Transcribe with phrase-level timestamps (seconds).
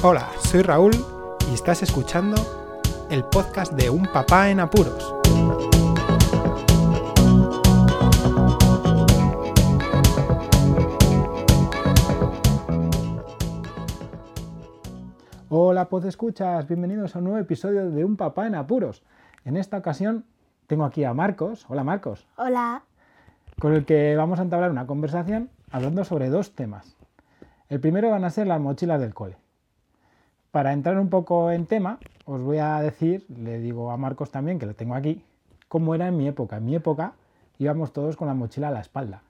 [0.00, 0.92] Hola, soy Raúl
[1.50, 2.36] y estás escuchando
[3.10, 5.12] el podcast de Un Papá en Apuros.
[15.48, 19.02] Hola, pues escuchas, bienvenidos a un nuevo episodio de Un Papá en Apuros.
[19.44, 20.24] En esta ocasión
[20.68, 21.66] tengo aquí a Marcos.
[21.68, 22.28] Hola Marcos.
[22.36, 22.84] Hola.
[23.58, 26.94] Con el que vamos a entablar una conversación hablando sobre dos temas.
[27.68, 29.36] El primero van a ser las mochilas del cole.
[30.50, 34.58] Para entrar un poco en tema, os voy a decir, le digo a Marcos también,
[34.58, 35.22] que lo tengo aquí,
[35.68, 36.56] cómo era en mi época.
[36.56, 37.12] En mi época
[37.58, 39.22] íbamos todos con la mochila a la espalda.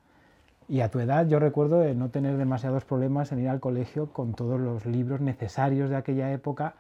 [0.69, 4.13] Y a tu edad yo recuerdo de no tener demasiados problemas en ir al colegio
[4.13, 6.75] con todos los libros necesarios de aquella época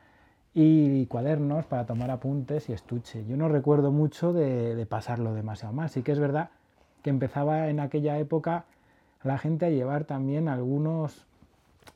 [0.55, 3.25] y cuadernos para tomar apuntes y estuche.
[3.27, 5.93] Yo no recuerdo mucho de, pasarlo demasiado más.
[5.93, 6.51] Sí que es verdad
[7.03, 8.65] que empezaba en aquella época
[9.23, 11.27] la gente a llevar también algunos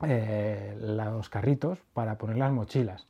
[0.06, 3.06] eh, los carritos para poner las mochilas.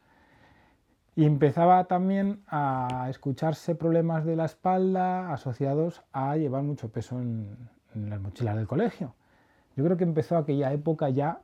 [1.15, 7.69] Y empezaba también a escucharse problemas de la espalda asociados a llevar mucho peso en,
[7.95, 9.15] las mochilas del colegio.
[9.77, 11.41] Yo creo que empezó aquella época ya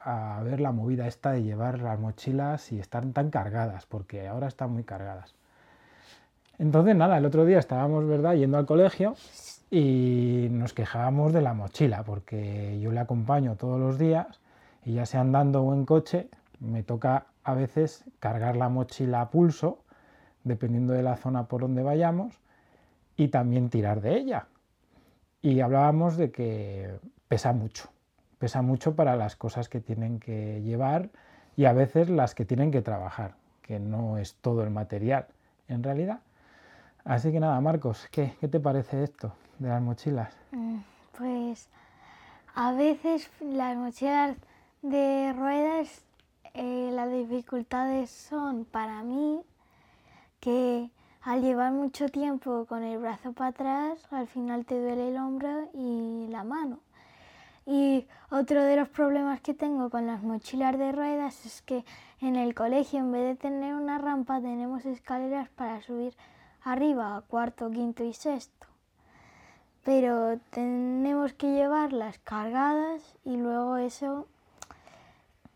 [0.00, 4.48] a ver la movida esta de llevar las mochilas y estar tan cargadas, porque ahora
[4.48, 5.34] están muy cargadas.
[6.58, 9.14] Entonces, nada, el otro día estábamos, ¿verdad?, yendo al colegio
[9.70, 14.40] y nos quejábamos de la mochila, porque yo le acompaño todos los días
[14.84, 16.28] y ya sea andando o en coche,
[16.60, 19.84] me toca a veces cargar la mochila a pulso,
[20.44, 22.40] dependiendo de la zona por donde vayamos,
[23.16, 24.46] y también tirar de ella.
[25.42, 26.98] Y hablábamos de que
[27.28, 27.90] pesa mucho,
[28.38, 31.10] pesa mucho para las cosas que tienen que llevar
[31.56, 35.26] y a veces las que tienen que trabajar, que no es todo el material
[35.68, 36.20] en realidad.
[37.04, 40.36] Así que nada, Marcos, ¿qué, qué te parece esto de las mochilas?
[40.52, 40.78] Mm,
[41.16, 41.68] pues
[42.54, 44.36] a veces las mochilas
[44.82, 46.02] de ruedas,
[46.54, 49.40] eh, las dificultades son para mí
[50.40, 50.90] que
[51.22, 55.68] al llevar mucho tiempo con el brazo para atrás, al final te duele el hombro
[55.74, 56.78] y la mano.
[57.66, 61.84] Y otro de los problemas que tengo con las mochilas de ruedas es que
[62.20, 66.14] en el colegio en vez de tener una rampa tenemos escaleras para subir
[66.62, 68.66] arriba a cuarto, quinto y sexto.
[69.84, 74.26] Pero tenemos que llevarlas cargadas y luego eso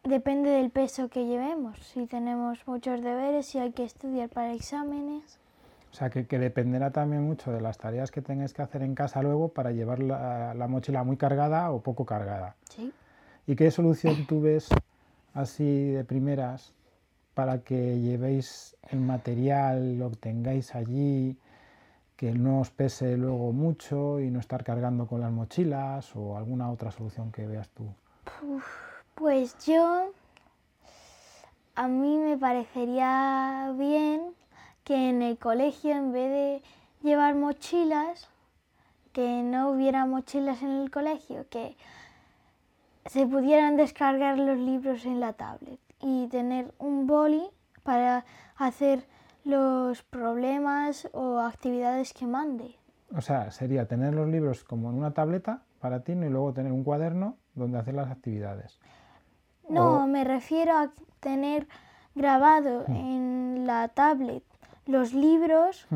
[0.04, 5.38] Depende del peso que llevemos, si tenemos muchos deberes, si hay que estudiar para exámenes.
[5.92, 9.22] O sea, que, dependerá también mucho de las tareas que tengáis que hacer en casa
[9.22, 12.56] luego para llevar la, mochila muy cargada o poco cargada.
[12.68, 12.92] Sí.
[13.46, 14.70] ¿Y qué solución tú ves
[15.34, 16.72] así de primeras
[17.34, 21.36] para que llevéis el material, lo tengáis allí,
[22.16, 26.72] que no os pese luego mucho y no estar cargando con las mochilas o alguna
[26.72, 27.86] otra solución que veas tú?
[29.14, 30.10] Pues yo,
[31.74, 34.34] a mí me parecería bien
[34.84, 36.62] que en el colegio, en vez de
[37.02, 38.28] llevar mochilas,
[39.12, 41.76] que no hubiera mochilas en el colegio, que
[43.06, 47.42] se pudieran descargar los libros en la tablet y tener un boli
[47.82, 48.24] para
[48.56, 49.06] hacer
[49.44, 52.76] los problemas o actividades que mande.
[53.14, 56.72] O sea, sería tener los libros como en una tableta para ti y luego tener
[56.72, 58.78] un cuaderno donde hacer las actividades.
[59.68, 60.90] No, me refiero a
[61.20, 61.68] tener
[62.14, 62.96] grabado mm.
[62.96, 64.42] en la tablet
[64.86, 65.86] los libros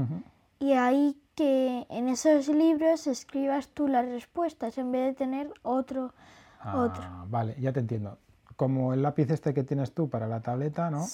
[0.58, 6.14] y ahí que en esos libros escribas tú las respuestas en vez de tener otro.
[6.60, 7.04] Ah, otro.
[7.28, 8.18] Vale, ya te entiendo.
[8.56, 11.04] Como el lápiz este que tienes tú para la tableta, ¿no?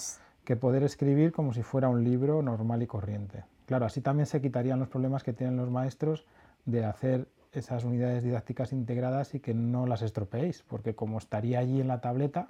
[0.45, 3.43] Que poder escribir como si fuera un libro normal y corriente.
[3.65, 6.25] Claro, así también se quitarían los problemas que tienen los maestros
[6.65, 11.79] de hacer esas unidades didácticas integradas y que no las estropeéis, porque como estaría allí
[11.81, 12.49] en la tableta,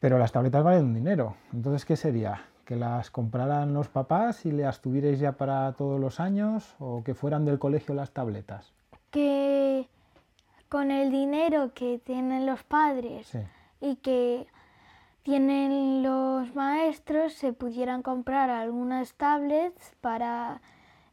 [0.00, 1.36] pero las tabletas valen un dinero.
[1.52, 2.42] Entonces, ¿qué sería?
[2.64, 7.14] ¿Que las compraran los papás y las tuvierais ya para todos los años o que
[7.14, 8.72] fueran del colegio las tabletas?
[9.10, 9.88] Que
[10.68, 13.30] con el dinero que tienen los padres
[13.80, 14.46] y que
[15.22, 20.60] tienen los maestros se pudieran comprar algunas tablets para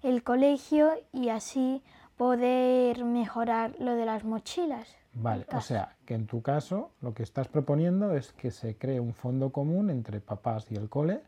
[0.02, 1.84] el colegio y así
[2.20, 4.90] poder mejorar lo de las mochilas.
[5.14, 9.00] Vale, o sea, que en tu caso lo que estás proponiendo es que se cree
[9.00, 11.22] un fondo común entre papás y el cole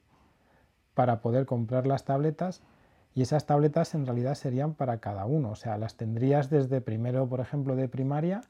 [0.93, 2.61] para poder comprar las tabletas
[3.15, 7.25] y esas tabletas en realidad serían para cada uno, o sea, las tendrías desde primero,
[7.25, 8.41] por ejemplo, de primaria.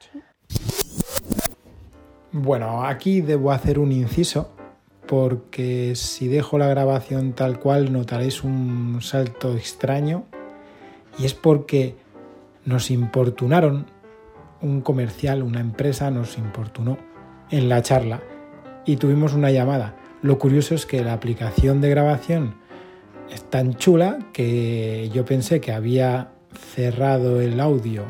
[2.31, 4.49] Bueno, aquí debo hacer un inciso
[5.07, 10.23] porque si dejo la grabación tal cual notaréis un salto extraño
[11.19, 12.00] y es porque
[12.65, 13.87] nos importunaron,
[14.61, 16.97] un comercial, una empresa nos importunó
[17.49, 18.21] en la charla
[18.85, 19.95] y tuvimos una llamada.
[20.21, 22.55] Lo curioso es que la aplicación de grabación
[23.29, 28.05] es tan chula que yo pensé que había cerrado el audio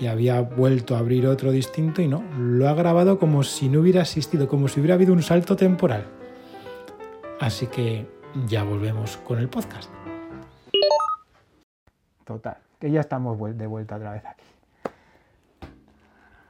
[0.00, 3.80] y había vuelto a abrir otro distinto y no, lo ha grabado como si no
[3.80, 6.06] hubiera existido, como si hubiera habido un salto temporal.
[7.40, 8.06] Así que
[8.46, 9.90] ya volvemos con el podcast.
[12.24, 14.44] Total, que ya estamos de vuelta otra vez aquí.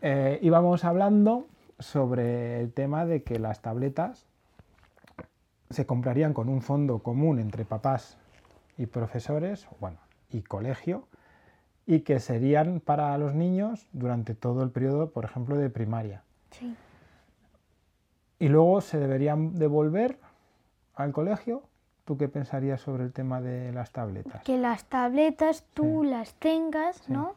[0.03, 1.47] Eh, íbamos hablando
[1.79, 4.27] sobre el tema de que las tabletas
[5.71, 8.19] se comprarían con un fondo común entre papás
[8.79, 9.99] y profesores, bueno,
[10.31, 11.09] y colegio,
[11.87, 16.23] y que serían para los niños durante todo el periodo, por ejemplo, de primaria.
[16.51, 16.77] Sí.
[18.39, 20.19] Y luego se deberían devolver
[20.95, 21.63] al colegio.
[22.07, 24.45] ¿Tú qué pensarías sobre el tema de las tabletas?
[24.45, 27.35] Que las tabletas tú las tengas, ¿no?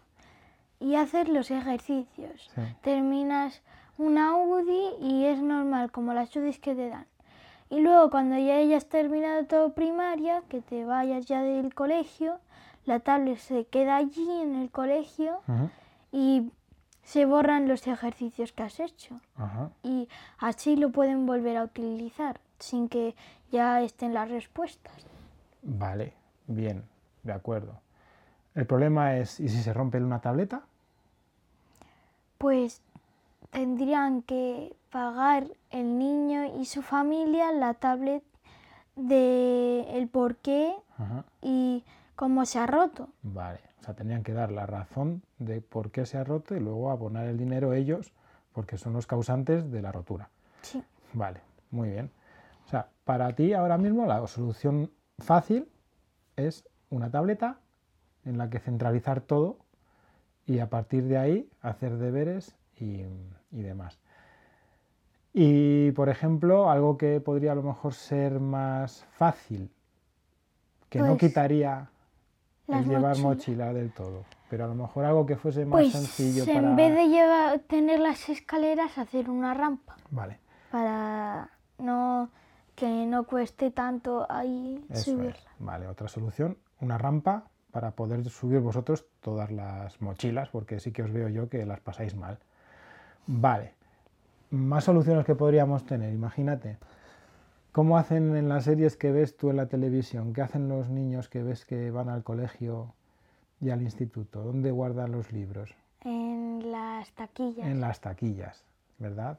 [0.80, 2.52] Y hacer los ejercicios.
[2.82, 3.64] Terminas
[3.98, 7.08] una UDI y es normal, como las UDIs que te dan.
[7.72, 12.40] Y luego cuando ya hayas terminado todo primaria, que te vayas ya del colegio,
[12.86, 15.42] la tablet se queda allí en el colegio
[16.12, 16.52] y
[17.02, 19.20] se borran los ejercicios que has hecho.
[19.82, 20.08] Y
[20.38, 23.16] así lo pueden volver a utilizar sin que
[23.52, 24.94] ya estén las respuestas.
[25.62, 26.14] Vale,
[26.48, 26.84] bien,
[27.24, 27.80] de acuerdo.
[28.56, 30.64] El problema es, ¿y si se rompe una tableta?
[32.38, 32.82] Pues
[33.52, 38.24] tendrían que pagar el niño y su familia la tablet
[38.96, 40.74] de el por qué
[41.42, 41.84] y
[42.16, 43.10] cómo se ha roto.
[43.24, 46.60] Vale, o sea, tenían que dar la razón de por qué se ha roto y
[46.60, 48.12] luego abonar el dinero ellos
[48.54, 50.30] porque son los causantes de la rotura.
[50.62, 50.84] Sí.
[51.14, 51.40] Vale,
[51.72, 52.12] muy bien.
[53.10, 55.68] Para ti ahora mismo la solución fácil
[56.36, 57.58] es una tableta
[58.24, 59.58] en la que centralizar todo
[60.46, 63.06] y a partir de ahí hacer deberes y,
[63.50, 64.00] demás.
[65.34, 69.72] Y, por ejemplo, algo que podría a lo mejor ser más fácil,
[70.88, 71.90] que no pues, quitaría
[72.68, 76.44] el llevar mochila del todo, pero a lo mejor algo que fuese más pues, sencillo
[76.48, 79.98] en vez de llevar, tener las escaleras, hacer una rampa.
[80.12, 80.38] Vale.
[80.70, 82.30] Para no
[82.80, 85.52] que no cueste tanto ahí subirla.
[85.60, 91.04] Vale, otra solución, una rampa para poder subir vosotros todas las mochilas, porque sí que
[91.04, 92.40] os veo yo que las pasáis mal.
[93.28, 93.74] Vale.
[94.52, 96.78] Más soluciones que podríamos tener, imagínate.
[97.72, 100.34] ¿Cómo hacen en las series que ves tú en la televisión?
[100.34, 102.94] ¿Qué hacen los niños que ves que van al colegio
[103.60, 104.42] y al instituto?
[104.44, 105.76] ¿Dónde guardan los libros?
[106.02, 107.68] En las taquillas.
[107.68, 108.64] En las taquillas,
[108.98, 109.38] ¿verdad?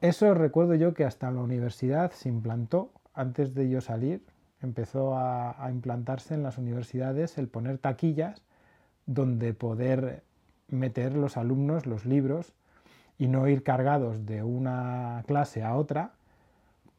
[0.00, 4.22] Eso recuerdo yo que hasta la universidad se implantó, antes de yo salir,
[4.60, 8.42] empezó a, a implantarse en las universidades el poner taquillas
[9.06, 10.22] donde poder
[10.68, 12.52] meter los alumnos los libros
[13.18, 16.12] y no ir cargados de una clase a otra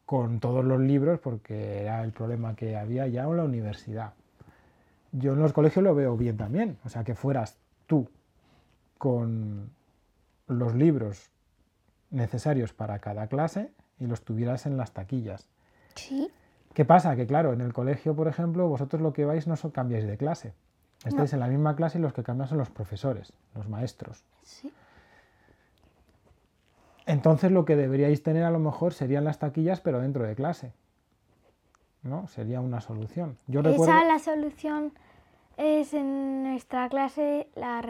[0.06, 4.14] con todos los libros porque era el problema que había ya en la universidad.
[5.12, 8.08] Yo en los colegios lo veo bien también, o sea, que fueras tú
[8.96, 9.70] con
[10.46, 11.30] los libros
[12.10, 15.48] necesarios para cada clase y los tuvieras en las taquillas.
[15.94, 16.30] Sí.
[16.74, 17.16] ¿Qué pasa?
[17.16, 20.54] Que claro, en el colegio, por ejemplo, vosotros lo que vais no cambiáis de clase.
[21.04, 24.24] Estáis en la misma clase y los que cambian son los profesores, los maestros.
[24.42, 24.72] Sí.
[27.06, 30.72] Entonces lo que deberíais tener a lo mejor serían las taquillas, pero dentro de clase.
[32.02, 32.26] ¿No?
[32.28, 33.38] Sería una solución.
[33.46, 34.92] Yo Esa la solución
[35.56, 37.82] es en nuestra clase la,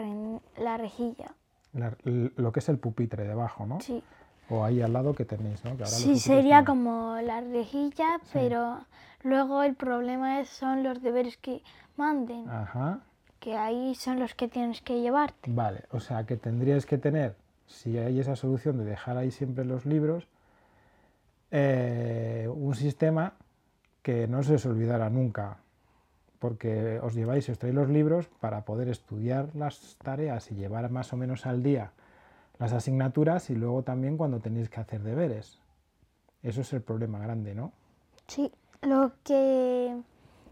[0.57, 1.35] la rejilla.
[1.73, 3.79] Lo que es el pupitre debajo, ¿no?
[3.79, 4.03] Sí.
[4.49, 5.77] O ahí al lado que tenéis, ¿no?
[5.85, 8.79] sí, sería como la rejilla, pero
[9.23, 11.61] luego el problema es, son los deberes que
[11.97, 12.49] manden.
[12.49, 13.01] Ajá.
[13.39, 15.51] Que ahí son los que tienes que llevarte.
[15.51, 17.35] Vale, o sea que tendrías que tener,
[17.67, 20.27] si hay esa solución de dejar ahí siempre los libros,
[21.51, 23.33] eh, un sistema
[24.01, 25.57] que no se os olvidara nunca,
[26.39, 30.89] porque os lleváis y os traéis los libros para poder estudiar las tareas y llevar
[30.89, 31.91] más o menos al día
[32.59, 35.59] las asignaturas y luego también cuando tenéis que hacer deberes.
[36.43, 37.71] Eso es el problema grande, ¿no?
[38.27, 39.95] Sí, lo que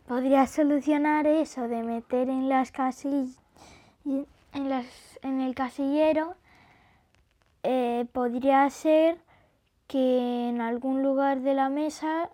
[0.07, 3.41] podría solucionar eso de meter en las casillas,
[4.05, 4.85] en, las,
[5.21, 6.35] en el casillero,
[7.63, 9.17] eh, podría ser
[9.87, 12.29] que en algún lugar de la mesa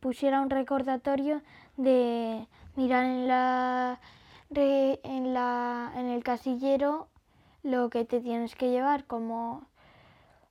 [0.00, 1.42] pusiera un recordatorio
[1.76, 2.46] de
[2.78, 3.98] mirar en la,
[4.54, 7.08] en la en el casillero
[7.64, 9.66] lo que te tienes que llevar, como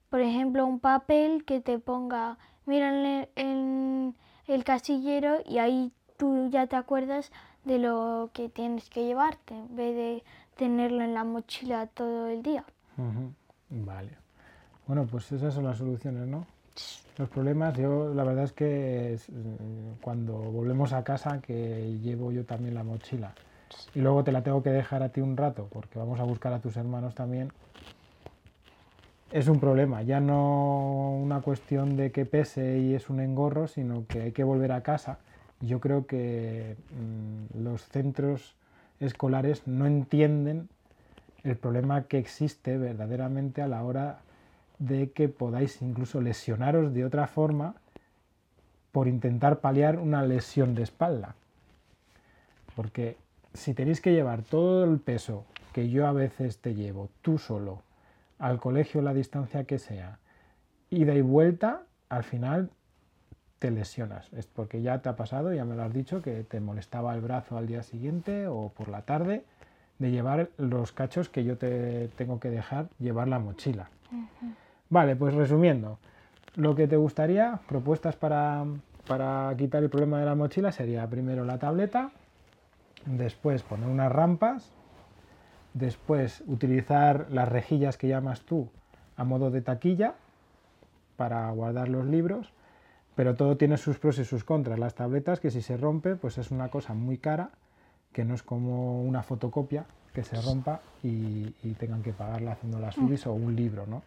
[0.09, 2.89] por ejemplo un papel que te ponga mira
[3.35, 4.13] en
[4.45, 7.31] el casillero y ahí tú ya te acuerdas
[7.63, 10.23] de lo que tienes que llevarte, en vez de
[10.57, 12.65] tenerlo en la mochila todo el día.
[13.69, 14.17] Vale.
[14.85, 16.45] Bueno, pues esas son las soluciones, ¿no?
[17.17, 19.17] Los problemas, yo la verdad es que eh,
[20.01, 23.33] cuando volvemos a casa, que llevo yo también la mochila,
[23.95, 26.53] y luego te la tengo que dejar a ti un rato, porque vamos a buscar
[26.53, 27.51] a tus hermanos también,
[29.31, 34.05] es un problema, ya no una cuestión de que pese y es un engorro, sino
[34.07, 35.19] que hay que volver a casa.
[35.59, 38.55] Yo creo que mm, los centros
[38.99, 40.69] escolares no entienden
[41.43, 44.19] el problema que existe verdaderamente a la hora
[44.79, 47.75] de que podáis incluso lesionaros de otra forma
[48.91, 51.35] por intentar paliar una lesión de espalda.
[52.75, 53.17] Porque
[53.53, 57.81] si tenéis que llevar todo el peso que yo a veces te llevo, tú solo,
[58.39, 60.19] al colegio la distancia que sea,
[60.89, 62.69] ida y vuelta, al final
[63.59, 64.31] te lesionas.
[64.33, 67.21] Es porque ya te ha pasado, ya me lo has dicho, que te molestaba el
[67.21, 69.43] brazo al día siguiente o por la tarde
[69.99, 73.89] de llevar los cachos que yo te tengo que dejar llevar la mochila.
[74.89, 75.99] Vale, pues resumiendo,
[76.55, 78.65] lo que te gustaría, propuestas para,
[79.07, 82.11] para quitar el problema de la mochila sería primero la tableta,
[83.05, 84.71] después poner unas rampas,
[85.73, 88.69] después utilizar las rejillas que llamas tú
[89.15, 90.15] a modo de taquilla
[91.17, 92.51] para guardar los libros,
[93.15, 94.79] pero todo tiene sus pros y sus contras.
[94.79, 97.49] Las tabletas que si se rompe pues es una cosa muy cara,
[98.13, 102.95] que no es como una fotocopia que se rompa y, tengan que pagarla haciendo las
[102.95, 104.01] subis o un libro, ¿no?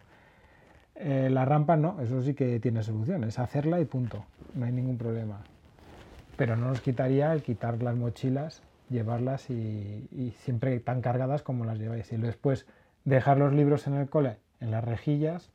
[0.95, 4.71] Eh, la rampa no, eso sí que tiene solución, es hacerla y punto, no hay
[4.71, 5.41] ningún problema.
[6.37, 11.79] Pero no nos quitaría el quitar las mochilas, llevarlas y, siempre tan cargadas como las
[11.79, 12.11] lleváis.
[12.11, 12.65] Y después
[13.05, 15.49] dejar los libros en el cole, en las rejillas,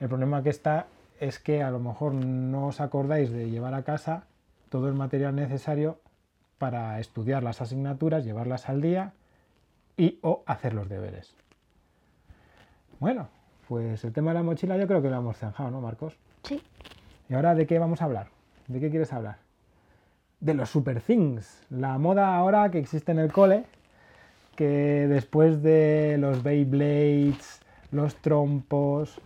[0.00, 0.86] el problema que está
[1.20, 4.24] es que a lo mejor no os acordáis de llevar a casa
[4.70, 6.00] todo el material necesario
[6.58, 9.12] para estudiar las asignaturas, llevarlas al día
[9.96, 11.34] y o hacer los deberes.
[12.98, 13.28] Bueno,
[13.70, 16.18] pues el tema de la mochila yo creo que lo hemos zanjado, ¿no, Marcos?
[16.42, 16.60] Sí.
[17.28, 18.26] ¿Y ahora de qué vamos a hablar?
[18.66, 19.36] ¿De qué quieres hablar?
[20.40, 23.62] De los super things, la moda ahora que existe en el cole,
[24.56, 27.60] que después de los Beyblades,
[27.92, 29.20] los trompos,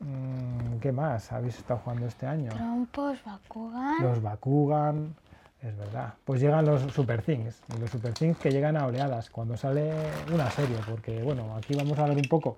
[0.00, 2.50] mm, ¿qué más habéis estado jugando este año?
[2.50, 4.02] Trompos, Bakugan.
[4.02, 5.14] Los Bakugan,
[5.62, 6.14] es verdad.
[6.24, 9.92] Pues llegan los Super Things, y los Super Things que llegan a oleadas cuando sale
[10.34, 12.56] una serie, porque bueno, aquí vamos a ver un poco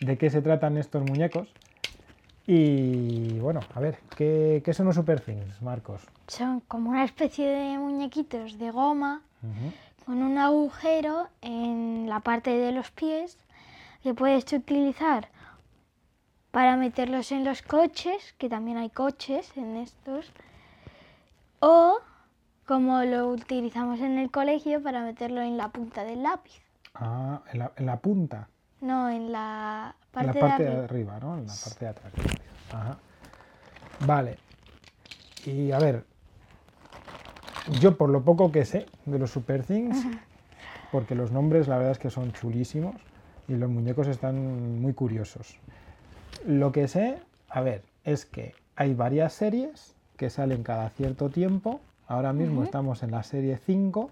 [0.00, 1.48] de qué se tratan estos muñecos.
[2.46, 6.02] Y bueno, a ver, ¿qué, son los Super Things, Marcos?
[6.28, 9.22] Son como una especie de muñequitos de goma
[10.04, 13.38] con un agujero en la parte de los pies
[14.02, 15.28] que puedes utilizar
[16.52, 20.32] para meterlos en los coches, que también hay coches en estos,
[21.58, 21.98] o
[22.66, 26.62] como lo utilizamos en el colegio para meterlo en la punta del lápiz.
[26.94, 28.48] Ah, en la, en la punta.
[28.86, 31.18] No, en la parte, en la parte de, arriba.
[31.20, 31.38] ¿no?
[31.38, 32.12] En la parte de atrás.
[32.72, 32.98] Ajá.
[34.06, 34.38] Vale.
[35.44, 36.04] Y a ver,
[37.80, 39.98] yo por lo poco que sé de los Super Things,
[40.92, 42.94] porque los nombres la verdad es que son chulísimos
[43.48, 45.58] y los muñecos están muy curiosos.
[46.46, 51.80] Lo que sé, a ver, es que hay varias series que salen cada cierto tiempo.
[52.06, 54.10] Ahora mismo estamos en la serie 5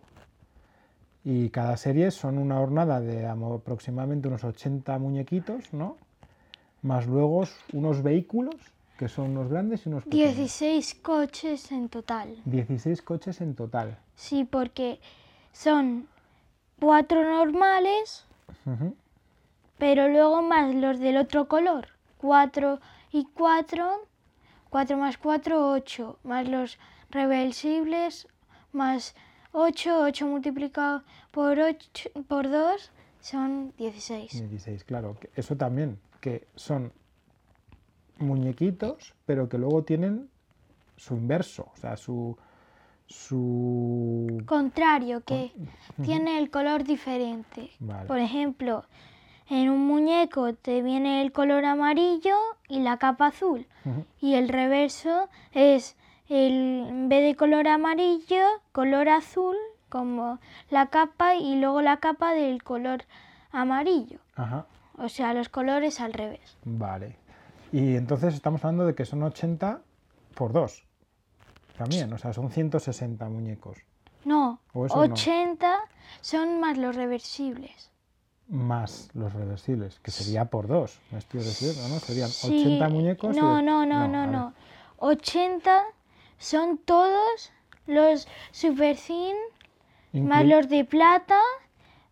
[1.24, 5.96] y cada serie son una hornada de aproximadamente unos 80 muñequitos, ¿no?
[6.82, 8.56] Más luego unos vehículos,
[8.98, 10.36] que son unos grandes y unos pequeños.
[10.36, 12.36] 16 coches en total.
[12.44, 13.98] 16 coches en total.
[14.14, 15.00] Sí, porque
[15.52, 16.06] son
[16.78, 18.26] cuatro normales,
[19.78, 21.88] pero luego más los del otro color.
[22.18, 22.80] 4
[23.12, 24.06] y 4,
[24.70, 26.78] 4 más 4, 8, más los
[27.10, 28.28] reversibles,
[28.72, 29.14] más
[29.54, 34.50] 8, 8 multiplicado por, 8, por 2 son 16.
[34.50, 35.16] 16, claro.
[35.34, 36.92] Eso también, que son
[38.18, 40.28] muñequitos, pero que luego tienen
[40.96, 42.36] su inverso, o sea, su...
[43.06, 44.42] su...
[44.46, 45.52] Contrario, que
[46.02, 47.70] tiene el color diferente.
[48.08, 48.84] Por ejemplo,
[49.48, 52.36] en un muñeco te viene el color amarillo
[52.68, 53.66] y la capa azul.
[54.20, 55.96] Y el reverso es
[56.28, 59.56] el, en vez de color amarillo, color azul,
[59.88, 60.38] como
[60.70, 63.04] la capa, y luego la capa del color
[63.52, 64.18] amarillo.
[64.34, 64.66] Ajá.
[64.98, 66.56] O sea, los colores al revés.
[66.64, 67.16] Vale.
[67.72, 69.80] Y entonces estamos hablando de que son 80
[70.34, 70.84] por 2.
[71.76, 73.78] También, o sea, son 160 muñecos.
[74.24, 75.80] No, 80
[76.20, 77.90] son más los reversibles.
[78.48, 81.98] Más los reversibles, que sería por 2, me estoy refiriendo, ¿no?
[81.98, 83.34] Serían 80 muñecos.
[83.34, 84.54] No, no, no, no, no.
[84.98, 85.82] 80
[86.38, 87.52] son todos
[87.86, 89.34] los super thin,
[90.12, 91.38] más los de plata,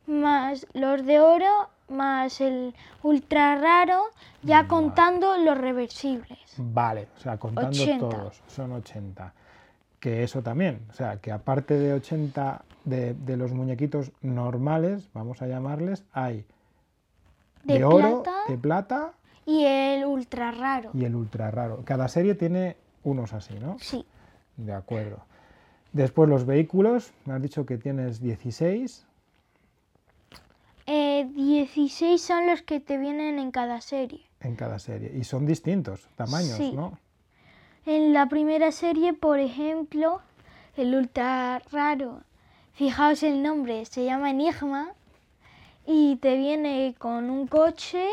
[0.07, 4.03] más los de oro más el ultra raro,
[4.43, 6.39] ya contando los reversibles.
[6.57, 8.09] Vale, o sea, contando 80.
[8.09, 9.35] todos, son 80.
[10.01, 15.43] Que eso también, o sea, que aparte de 80 de, de los muñequitos normales, vamos
[15.43, 16.45] a llamarles, hay
[17.65, 18.39] de, De oro, plata.
[18.49, 19.13] de plata
[19.45, 20.91] Y el ultra raro.
[20.95, 21.83] y el ultra raro.
[21.85, 23.77] Cada serie tiene unos así, ¿no?
[23.81, 24.05] Sí.
[24.57, 25.25] De acuerdo.
[25.93, 29.07] Después los vehículos, me has dicho que tienes 16.
[30.87, 34.21] Eh, 16 son los que te vienen en cada serie.
[34.41, 35.13] en cada serie.
[35.17, 36.73] Y son distintos tamaños, Sí.
[36.73, 36.99] ¿no?
[37.87, 40.21] En la primera serie, por ejemplo,
[40.77, 42.23] el ultra raro,
[42.73, 44.95] fijaos el nombre, se llama Enigma
[45.87, 48.09] y te viene con un coche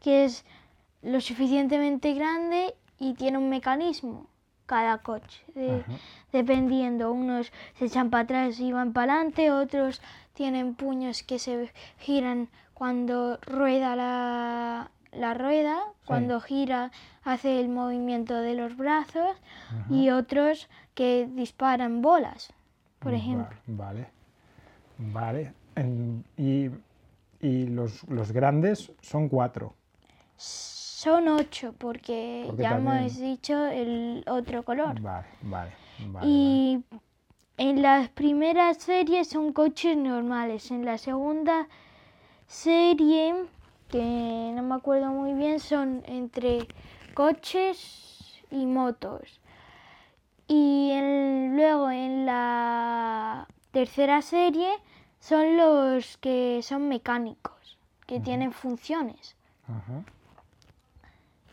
[0.00, 0.44] que es
[1.02, 4.26] lo suficientemente grande y tiene un mecanismo
[4.70, 5.82] cada coche, de-
[6.32, 7.10] dependiendo.
[7.12, 10.00] Unos se echan para atrás y van para adelante, otros
[10.34, 16.92] tienen puños que se giran cuando rueda la, la rueda, cuando gira
[17.24, 19.36] hace el movimiento de los brazos
[19.90, 22.52] y otros que disparan bolas,
[23.00, 23.56] por ejemplo.
[23.66, 24.06] Vale.
[24.98, 25.52] Vale.
[25.74, 26.70] En- y
[27.42, 29.74] y los, los grandes son cuatro.
[31.00, 35.00] Son ocho porque, Porque ya también- hemos dicho el otro color.
[35.00, 35.70] Vale, vale.
[35.98, 36.26] vale, vale.
[36.26, 36.84] Y
[37.56, 40.70] en las primeras series son coches normales.
[40.70, 41.68] En la segunda
[42.46, 43.34] serie,
[43.88, 46.68] que no me acuerdo muy bien, son entre
[47.14, 49.40] coches y motos.
[50.48, 54.68] Y en- luego en la tercera serie
[55.18, 59.34] son los que son mecánicos, que tienen funciones.
[59.66, 59.72] Y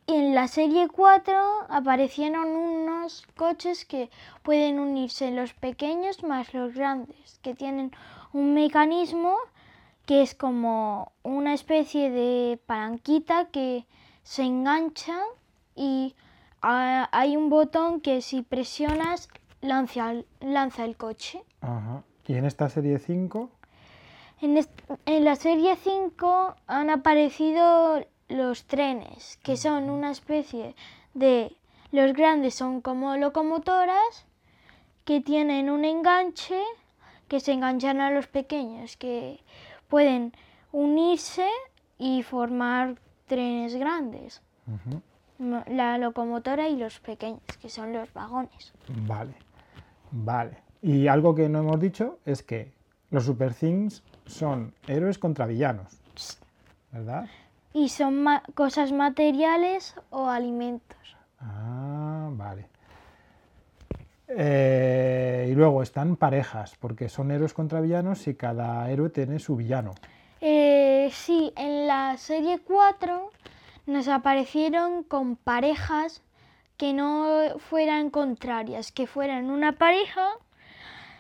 [0.08, 1.36] en la serie 4
[1.70, 4.10] aparecieron unos coches que
[4.42, 7.92] pueden unirse los pequeños más los grandes, que tienen
[8.32, 9.36] un mecanismo
[10.06, 13.86] que es como una especie de palanquita que
[14.24, 15.18] se engancha
[15.76, 16.16] y
[16.62, 19.28] ah, hay un botón que si presionas
[19.60, 21.44] lanza, lanza el coche.
[21.60, 22.04] Ajá.
[22.26, 23.50] Y en esta serie 5,
[24.42, 24.66] En,
[25.06, 30.76] en la serie 5 han aparecido los trenes, que son una especie
[31.14, 31.56] de...
[31.92, 34.26] Los grandes son como locomotoras
[35.06, 36.62] que tienen un enganche
[37.30, 39.40] que se enganchan a los pequeños, que
[39.88, 40.34] pueden
[40.72, 41.48] unirse
[41.98, 44.42] y formar trenes grandes.
[45.40, 48.74] La locomotora y los pequeños, que son los vagones.
[49.06, 49.36] Vale,
[50.12, 50.58] vale.
[50.82, 52.74] Y algo que no hemos dicho es que
[53.10, 55.98] los Super Things son héroes contra villanos,
[56.92, 57.28] ¿verdad?
[57.78, 61.16] Y son ma- cosas materiales o alimentos.
[61.40, 62.66] Ah, vale.
[64.30, 69.56] Eh, y luego están parejas, porque son héroes contra villanos y cada héroe tiene su
[69.56, 69.92] villano.
[70.42, 73.30] Eh, sí, en la serie 4
[73.86, 76.24] nos aparecieron con parejas
[76.78, 80.26] que no fueran contrarias, que fueran una pareja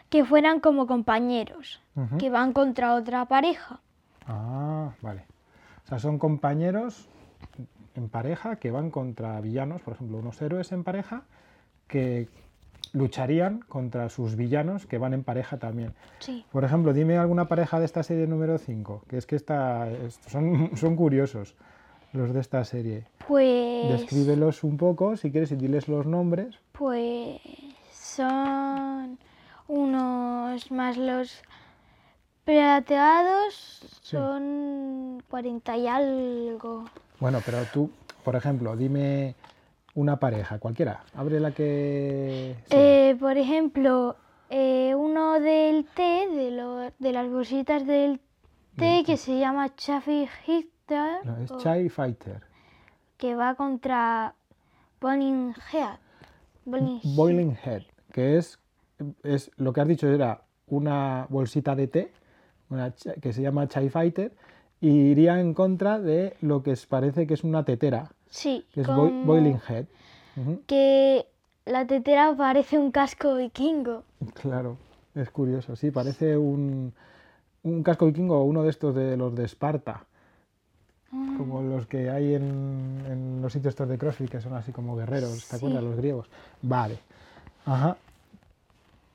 [0.10, 1.82] que fueran como compañeros,
[2.17, 3.80] que van contra otra pareja.
[4.26, 5.24] Ah, vale.
[5.88, 7.08] O sea, son compañeros
[7.95, 11.23] en pareja que van contra villanos, por ejemplo, unos héroes en pareja
[11.88, 12.28] que
[12.91, 15.93] lucharían contra sus villanos que van en pareja también.
[16.19, 16.45] Sí.
[16.52, 20.19] Por ejemplo, dime alguna pareja de esta serie número 5, que es que está, es-
[20.28, 21.56] son, son curiosos
[22.12, 23.06] los de esta serie.
[23.26, 26.60] Pues, Descríbelos un poco, si quieres, y diles los nombres.
[26.73, 27.39] pues
[27.91, 29.17] son
[29.69, 31.41] unos más los
[32.47, 33.53] plateados,
[34.01, 36.86] son 40 y algo.
[37.19, 37.91] Bueno, pero tú,
[38.23, 39.36] por ejemplo, dime
[39.95, 41.03] una pareja, cualquiera.
[41.13, 42.55] Abre la que...
[42.69, 44.15] Eh, por ejemplo,
[44.49, 48.21] eh, uno del té, de, lo- de las bolsitas del
[48.77, 52.41] té, que se llama Chaffee Hitter, No, es Chai Fighter.
[53.17, 54.33] que va contra
[55.01, 55.97] Boiling Head.
[56.63, 57.15] Boiling Head.
[57.15, 57.81] Boiling Head,
[58.13, 58.57] que es,
[59.23, 62.12] es lo que has dicho era una bolsita de té
[62.69, 64.32] una que se llama Chai Fighter
[64.82, 68.88] y iría en contra de lo que parece que es una tetera, Sí, que es
[68.88, 69.86] Boiling Head.
[70.67, 71.25] Que
[71.65, 74.03] la tetera parece un casco vikingo.
[74.36, 74.77] Claro,
[75.15, 76.93] es curioso, sí, parece un,
[77.63, 80.06] un casco vikingo o uno de estos de los de Esparta,
[81.38, 84.95] como los que hay en, en los sitios estos de CrossFit, que son así como
[84.95, 85.84] guerreros, ¿te acuerdas?
[85.84, 86.27] Los griegos.
[86.62, 86.99] Vale.
[87.65, 87.97] Ajá.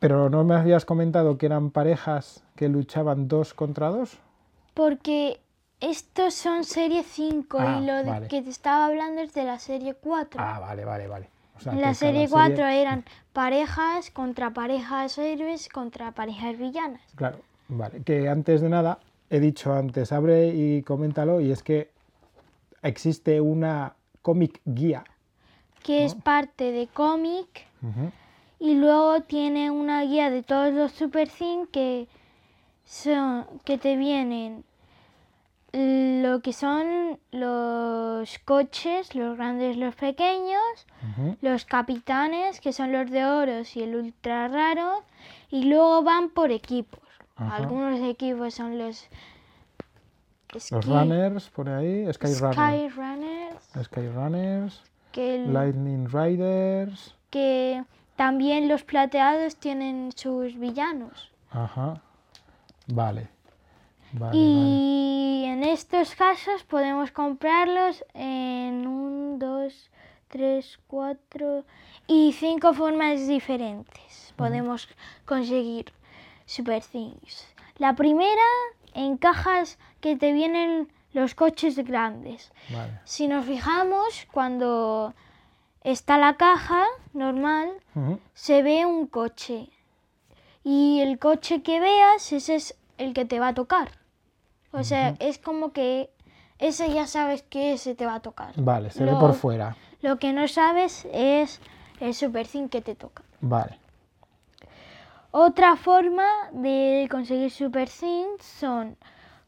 [0.03, 4.19] Pero no me habías comentado que eran parejas que luchaban dos contra dos.
[4.75, 5.39] Porque
[5.81, 8.27] estos son serie 5 Ah, y lo de vale.
[8.29, 10.41] que te estaba hablando es de la serie 4.
[10.43, 11.29] Ah, vale, vale, vale.
[11.57, 17.03] O sea, En la serie 4 eran parejas contra parejas héroes contra parejas villanas.
[17.15, 17.39] Claro,
[17.69, 18.03] vale.
[18.03, 18.99] Que antes de nada,
[19.31, 21.93] he dicho antes, abre y coméntalo, y es que
[22.83, 25.05] existe una cómic guía.
[25.85, 27.67] que es parte de cómic
[28.63, 32.07] y luego tiene una guía de todos los Super Things que
[32.85, 34.65] son que te vienen.
[35.73, 40.63] Lo que son los coches, los grandes, los pequeños,
[41.41, 45.03] los capitanes, que son los de oros y el ultra raro,
[45.51, 47.01] y luego van por equipos.
[47.37, 49.09] Algunos equipos son los
[50.71, 57.15] Los runners por ahí, Sky, Sky Runners, Sky Runners, que, el- Lightning Riders.
[57.31, 57.83] que
[58.17, 61.31] también los plateados tienen sus villanos.
[61.51, 62.01] Ajá.
[62.87, 63.29] Vale.
[64.13, 64.37] Vale, vale.
[64.37, 69.91] Y en estos casos podemos comprarlos en un, dos,
[70.29, 71.65] tres, cuatro
[72.07, 74.35] y cinco formas diferentes.
[74.37, 74.89] Podemos
[75.25, 75.93] conseguir
[76.47, 77.47] Super Things.
[77.79, 78.43] La primera
[78.95, 82.53] en cajas que te vienen los coches grandes.
[82.71, 83.01] Vale.
[83.05, 85.15] Si nos fijamos, cuando
[85.85, 87.71] está la caja normal,
[88.35, 89.69] se ve un coche.
[90.65, 93.91] Y el coche que veas, ese es el que te va a tocar.
[94.71, 96.11] O sea, es como que
[96.59, 98.53] ese ya sabes que ese te va a tocar.
[98.57, 99.77] Vale, se ve por fuera.
[100.01, 101.61] Lo que no sabes es
[102.01, 103.23] el Super Thing que te toca.
[103.41, 103.79] Vale.
[105.31, 108.97] Otra forma de conseguir Super Things son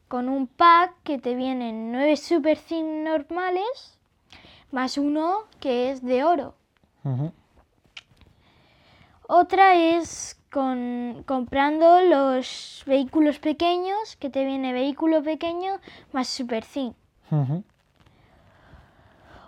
[0.07, 3.94] con un pack que te vienen nueve Super Things normales
[4.71, 6.55] más uno que es de oro.
[9.27, 15.79] Otra es con, comprando los vehículos pequeños, que te viene vehículo pequeño
[16.11, 16.93] más Super Thing.
[17.31, 17.63] Ujú.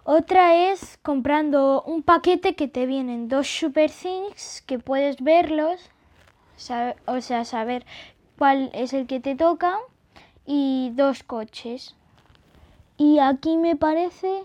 [0.03, 5.89] Otra es comprando un paquete que te vienen dos Super Things, que puedes verlos,
[7.05, 7.85] o sea, saber
[8.37, 9.77] cuál es el que te toca,
[10.45, 11.95] y dos coches.
[12.97, 14.43] Y aquí me parece...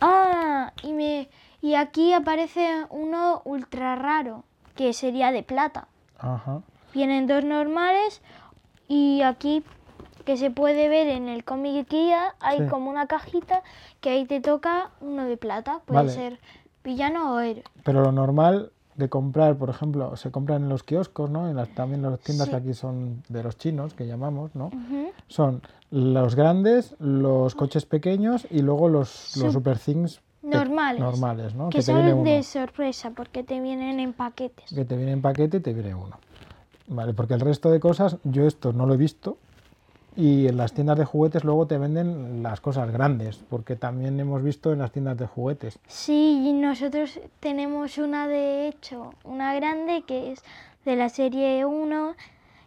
[0.00, 1.28] Ah, y, me,
[1.60, 5.88] y aquí aparece uno ultra raro, que sería de plata.
[6.18, 6.60] Ajá.
[6.94, 8.22] Vienen dos normales
[8.88, 9.62] y aquí
[10.24, 12.66] que se puede ver en el cómic guía hay Sí.
[12.68, 13.62] como una cajita
[14.00, 15.80] que ahí te toca uno de plata.
[15.86, 16.10] Puede Vale.
[16.12, 16.40] ser
[16.82, 17.64] villano o héroe.
[17.84, 21.48] Pero lo normal de comprar, por ejemplo, se compran en los kioscos, ¿no?
[21.48, 22.50] En las, también las tiendas Sí.
[22.52, 24.70] que aquí son de los chinos, que llamamos, ¿no?
[25.28, 31.00] Son los grandes, los coches pequeños y luego los, los Sup- super things Normales.
[31.00, 31.68] normales, ¿no?
[31.70, 32.22] Que son uno.
[32.22, 34.72] de sorpresa porque te vienen en paquetes.
[34.72, 36.16] Que te viene en paquete y te viene uno.
[36.88, 39.38] Vale, porque el resto de cosas, yo esto no lo he visto.
[40.16, 44.42] Y en las tiendas de juguetes luego te venden las cosas grandes, porque también hemos
[44.42, 45.78] visto en las tiendas de juguetes.
[45.86, 50.42] Sí, nosotros tenemos una de hecho, una grande que es
[50.86, 52.14] de la serie 1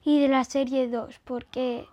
[0.04, 1.88] y de la serie 2, porque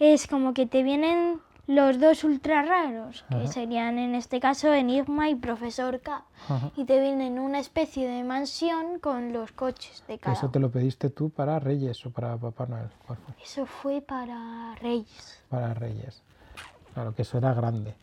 [0.00, 3.46] es como que te vienen los dos ultra raros, que Ajá.
[3.46, 6.70] serían en este caso Enigma y Profesor K, Ajá.
[6.76, 10.70] y te vienen una especie de mansión con los coches de cada Eso te lo
[10.70, 12.88] pediste tú para Reyes o para Papá Noel.
[13.06, 13.34] ¿Cuál fue?
[13.44, 15.42] Eso fue para Reyes.
[15.50, 16.22] Para Reyes.
[16.94, 17.94] Claro que eso era grande.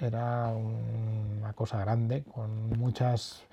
[0.00, 3.44] Era un- una cosa grande con muchas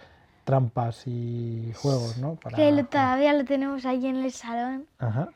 [0.45, 2.35] trampas y juegos, ¿no?
[2.35, 4.87] Para- Que lo- todavía lo tenemos ahí en el salón.
[4.97, 5.29] Ajá.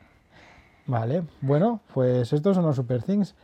[0.86, 3.34] Vale, bueno, pues estos son los Super Things,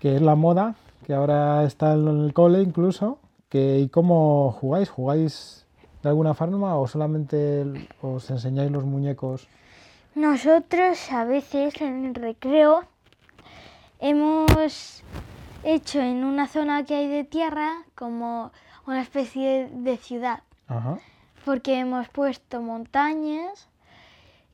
[0.00, 0.74] que es la moda,
[1.06, 3.18] que ahora está en el cole incluso.
[3.48, 4.90] Que, ¿Y cómo jugáis?
[4.90, 5.66] ¿Jugáis
[6.02, 7.64] de alguna forma o solamente
[8.02, 9.48] os enseñáis los muñecos?
[10.14, 12.82] Nosotros a veces en el recreo
[14.00, 15.02] hemos
[15.64, 18.52] hecho en una zona que hay de tierra como
[18.86, 20.98] una especie de ciudad, Ajá.
[21.44, 23.67] porque hemos puesto montañas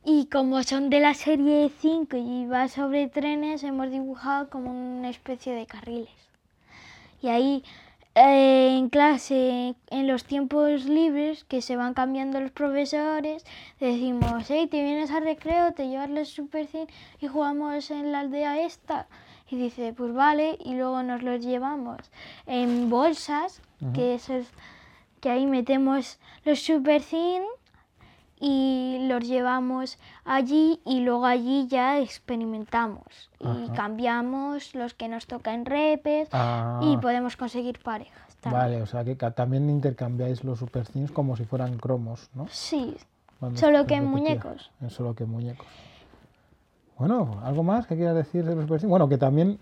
[0.04, 5.08] y como son de la serie 5 y va sobre trenes, hemos dibujado como una
[5.08, 6.10] especie de carriles.
[7.22, 7.64] Y ahí
[8.14, 13.44] eh, en clase, en los tiempos libres que se van cambiando los profesores,
[13.80, 16.68] decimos, hey, te vienes al recreo, te llevas los super
[17.20, 19.06] y jugamos en la aldea esta.
[19.50, 21.98] Y dice, pues vale, y luego nos los llevamos
[22.46, 23.60] en bolsas,
[23.94, 24.50] que, eso es-
[25.20, 27.02] que ahí metemos los super
[28.46, 33.72] y los llevamos allí y luego allí ya experimentamos y Ajá.
[33.74, 38.36] cambiamos los que nos toca en repes Ah, y podemos conseguir parejas.
[38.42, 38.62] también.
[38.62, 42.46] vale, o sea que también intercambiáis los Super Things como si fueran cromos, ¿no?
[42.50, 42.96] Sí,
[43.40, 44.70] Cuando Solo que en muñecos.
[44.88, 45.66] Solo que en muñecos.
[46.98, 48.90] Bueno, ¿algo más que quieras decir de los Super Things?
[48.90, 49.58] Bueno, que también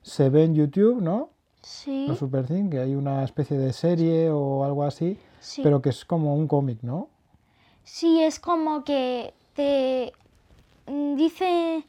[0.00, 1.28] se ve en YouTube, ¿no?
[1.62, 5.60] sí, Los Super Things, que hay una especie de serie o algo así, sí.
[5.62, 7.08] pero que es como un cómic, ¿no?
[7.84, 10.12] Sí, es como que te
[10.86, 11.84] mm, dice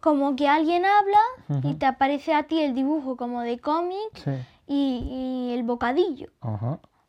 [0.00, 1.20] como que alguien habla
[1.62, 4.30] y te aparece a ti el dibujo como de cómic Sí.
[4.66, 6.28] y, y el bocadillo